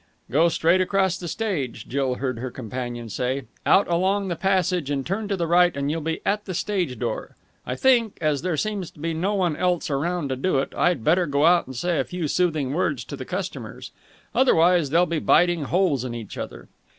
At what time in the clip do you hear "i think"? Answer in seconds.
7.67-8.17